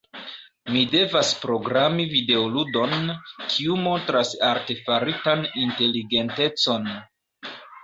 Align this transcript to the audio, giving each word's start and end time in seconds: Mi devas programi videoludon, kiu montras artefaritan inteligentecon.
Mi 0.75 0.79
devas 0.93 1.33
programi 1.43 2.05
videoludon, 2.13 2.97
kiu 3.53 3.77
montras 3.83 4.33
artefaritan 4.49 5.47
inteligentecon. 5.67 6.91